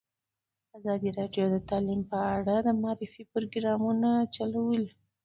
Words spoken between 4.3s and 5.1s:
چلولي.